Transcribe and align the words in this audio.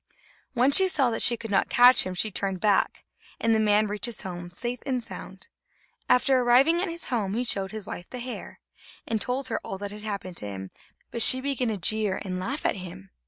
When 0.53 0.71
she 0.71 0.87
saw 0.87 1.11
that 1.11 1.21
she 1.21 1.37
could 1.37 1.51
not 1.51 1.69
catch 1.69 2.07
him, 2.07 2.15
she 2.15 2.31
turned 2.31 2.59
back, 2.59 3.05
and 3.39 3.53
the 3.53 3.59
man 3.59 3.85
reached 3.85 4.07
his 4.07 4.23
home 4.23 4.49
safe 4.49 4.79
and 4.83 5.03
sound. 5.03 5.47
After 6.09 6.39
arriving 6.39 6.81
at 6.81 6.89
his 6.89 7.09
home, 7.09 7.35
he 7.35 7.43
showed 7.43 7.71
his 7.71 7.85
wife 7.85 8.09
the 8.09 8.17
hair, 8.17 8.59
and 9.07 9.21
told 9.21 9.49
her 9.49 9.59
all 9.63 9.77
that 9.77 9.91
had 9.91 10.01
happened 10.01 10.37
to 10.37 10.47
him, 10.47 10.71
but 11.11 11.21
she 11.21 11.39
began 11.39 11.67
to 11.67 11.77
jeer 11.77 12.19
and 12.25 12.39
laugh 12.39 12.65
at 12.65 12.77
him. 12.77 13.11